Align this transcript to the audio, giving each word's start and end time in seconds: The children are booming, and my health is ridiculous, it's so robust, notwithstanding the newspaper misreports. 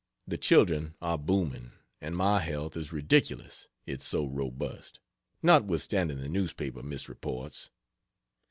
The 0.27 0.39
children 0.39 0.95
are 0.99 1.15
booming, 1.19 1.73
and 2.01 2.17
my 2.17 2.39
health 2.39 2.75
is 2.75 2.91
ridiculous, 2.91 3.67
it's 3.85 4.03
so 4.07 4.25
robust, 4.25 4.99
notwithstanding 5.43 6.19
the 6.21 6.27
newspaper 6.27 6.81
misreports. 6.81 7.69